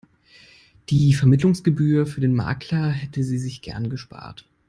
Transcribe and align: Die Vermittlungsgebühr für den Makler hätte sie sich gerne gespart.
Die 0.89 1.13
Vermittlungsgebühr 1.13 2.07
für 2.07 2.21
den 2.21 2.33
Makler 2.33 2.89
hätte 2.89 3.23
sie 3.23 3.37
sich 3.37 3.61
gerne 3.61 3.87
gespart. 3.87 4.45